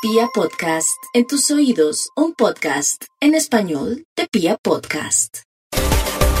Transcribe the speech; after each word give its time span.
Pia 0.00 0.28
Podcast, 0.32 1.02
en 1.12 1.26
tus 1.26 1.50
oídos, 1.50 2.10
un 2.14 2.32
podcast 2.32 3.02
en 3.20 3.34
español 3.34 4.04
de 4.16 4.28
Pia 4.30 4.56
Podcast. 4.62 5.38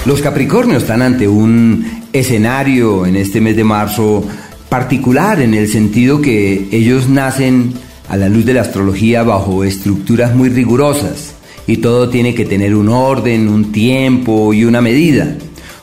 Los 0.06 0.22
Capricornios 0.22 0.82
están 0.82 1.02
ante 1.02 1.26
un 1.26 2.04
escenario 2.12 3.04
en 3.04 3.16
este 3.16 3.40
mes 3.40 3.56
de 3.56 3.64
marzo 3.64 4.22
particular 4.68 5.40
en 5.40 5.54
el 5.54 5.66
sentido 5.66 6.22
que 6.22 6.68
ellos 6.70 7.08
nacen 7.08 7.72
a 8.08 8.16
la 8.16 8.28
luz 8.28 8.44
de 8.44 8.54
la 8.54 8.60
astrología 8.60 9.24
bajo 9.24 9.64
estructuras 9.64 10.36
muy 10.36 10.50
rigurosas 10.50 11.34
y 11.66 11.78
todo 11.78 12.10
tiene 12.10 12.36
que 12.36 12.44
tener 12.44 12.76
un 12.76 12.88
orden, 12.88 13.48
un 13.48 13.72
tiempo 13.72 14.54
y 14.54 14.66
una 14.66 14.80
medida. 14.80 15.36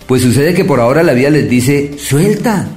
Pues 0.08 0.22
sucede 0.22 0.54
que 0.54 0.64
por 0.64 0.80
ahora 0.80 1.04
la 1.04 1.12
vida 1.12 1.30
les 1.30 1.50
dice, 1.50 1.98
suelta, 1.98 2.70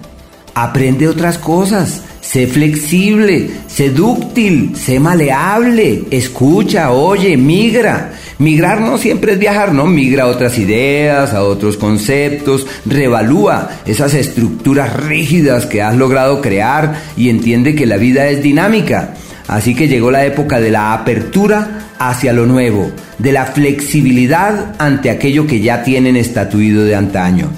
aprende 0.55 1.07
otras 1.07 1.39
cosas, 1.39 2.03
Sé 2.29 2.47
flexible, 2.47 3.49
sé 3.67 3.89
dúctil, 3.89 4.77
sé 4.77 5.01
maleable, 5.01 6.03
escucha, 6.11 6.91
oye, 6.91 7.39
migra. 7.39 8.13
Migrar 8.39 8.83
no 8.83 8.99
siempre 8.99 9.33
es 9.33 9.39
viajar, 9.39 9.73
¿no? 9.73 9.87
Migra 9.87 10.25
a 10.25 10.27
otras 10.27 10.59
ideas, 10.59 11.33
a 11.33 11.43
otros 11.43 11.79
conceptos, 11.79 12.67
revalúa 12.85 13.71
esas 13.87 14.13
estructuras 14.13 14.95
rígidas 15.07 15.65
que 15.65 15.81
has 15.81 15.97
logrado 15.97 16.43
crear 16.43 17.01
y 17.17 17.31
entiende 17.31 17.75
que 17.75 17.87
la 17.87 17.97
vida 17.97 18.29
es 18.29 18.43
dinámica. 18.43 19.15
Así 19.47 19.75
que 19.75 19.89
llegó 19.89 20.11
la 20.11 20.27
época 20.27 20.61
de 20.61 20.71
la 20.71 20.93
apertura 20.93 21.89
hacia 21.99 22.35
lo 22.35 22.45
nuevo, 22.45 22.91
de 23.17 23.33
la 23.33 23.47
flexibilidad 23.47 24.75
ante 24.79 25.09
aquello 25.09 25.47
que 25.47 25.61
ya 25.61 25.83
tienen 25.83 26.15
estatuido 26.15 26.85
de 26.85 26.95
antaño. 26.95 27.49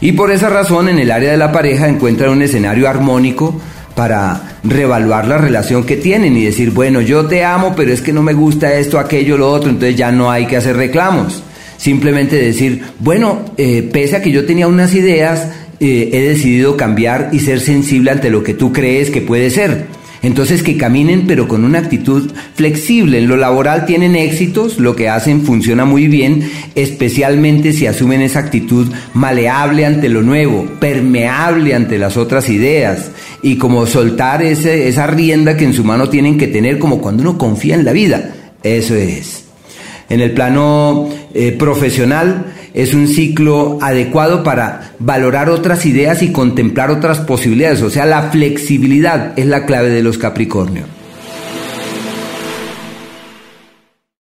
Y 0.00 0.12
por 0.12 0.30
esa 0.30 0.48
razón 0.48 0.88
en 0.88 0.98
el 0.98 1.10
área 1.10 1.30
de 1.30 1.36
la 1.36 1.52
pareja 1.52 1.88
encuentran 1.88 2.30
un 2.30 2.40
escenario 2.40 2.88
armónico 2.88 3.60
para 3.94 4.58
revaluar 4.64 5.26
la 5.26 5.38
relación 5.38 5.84
que 5.84 5.96
tienen 5.96 6.36
y 6.36 6.44
decir, 6.44 6.70
bueno, 6.70 7.00
yo 7.00 7.26
te 7.26 7.44
amo, 7.44 7.74
pero 7.76 7.92
es 7.92 8.00
que 8.00 8.12
no 8.12 8.22
me 8.22 8.32
gusta 8.32 8.74
esto, 8.74 8.98
aquello, 8.98 9.36
lo 9.36 9.50
otro, 9.50 9.70
entonces 9.70 9.96
ya 9.96 10.10
no 10.10 10.30
hay 10.30 10.46
que 10.46 10.56
hacer 10.56 10.76
reclamos. 10.76 11.42
Simplemente 11.76 12.36
decir, 12.36 12.82
bueno, 12.98 13.44
eh, 13.56 13.88
pese 13.92 14.16
a 14.16 14.22
que 14.22 14.30
yo 14.30 14.46
tenía 14.46 14.66
unas 14.66 14.94
ideas, 14.94 15.48
eh, 15.80 16.10
he 16.12 16.20
decidido 16.22 16.76
cambiar 16.76 17.30
y 17.32 17.40
ser 17.40 17.60
sensible 17.60 18.10
ante 18.10 18.30
lo 18.30 18.42
que 18.42 18.54
tú 18.54 18.72
crees 18.72 19.10
que 19.10 19.20
puede 19.20 19.50
ser. 19.50 19.86
Entonces 20.24 20.62
que 20.62 20.78
caminen 20.78 21.26
pero 21.26 21.46
con 21.46 21.66
una 21.66 21.80
actitud 21.80 22.32
flexible. 22.54 23.18
En 23.18 23.28
lo 23.28 23.36
laboral 23.36 23.84
tienen 23.84 24.16
éxitos, 24.16 24.78
lo 24.78 24.96
que 24.96 25.10
hacen 25.10 25.42
funciona 25.42 25.84
muy 25.84 26.08
bien, 26.08 26.50
especialmente 26.74 27.74
si 27.74 27.86
asumen 27.86 28.22
esa 28.22 28.38
actitud 28.38 28.88
maleable 29.12 29.84
ante 29.84 30.08
lo 30.08 30.22
nuevo, 30.22 30.66
permeable 30.80 31.74
ante 31.74 31.98
las 31.98 32.16
otras 32.16 32.48
ideas 32.48 33.10
y 33.42 33.56
como 33.56 33.84
soltar 33.84 34.42
ese, 34.42 34.88
esa 34.88 35.06
rienda 35.06 35.58
que 35.58 35.66
en 35.66 35.74
su 35.74 35.84
mano 35.84 36.08
tienen 36.08 36.38
que 36.38 36.46
tener 36.46 36.78
como 36.78 37.02
cuando 37.02 37.22
uno 37.22 37.36
confía 37.36 37.74
en 37.74 37.84
la 37.84 37.92
vida. 37.92 38.34
Eso 38.62 38.94
es. 38.94 39.44
En 40.08 40.22
el 40.22 40.32
plano 40.32 41.10
eh, 41.34 41.52
profesional 41.52 42.46
es 42.74 42.92
un 42.92 43.06
ciclo 43.06 43.78
adecuado 43.80 44.42
para 44.42 44.90
valorar 44.98 45.48
otras 45.48 45.86
ideas 45.86 46.22
y 46.22 46.32
contemplar 46.32 46.90
otras 46.90 47.20
posibilidades. 47.20 47.82
O 47.82 47.90
sea, 47.90 48.04
la 48.04 48.30
flexibilidad 48.30 49.32
es 49.38 49.46
la 49.46 49.64
clave 49.64 49.90
de 49.90 50.02
los 50.02 50.18
Capricornio. 50.18 50.84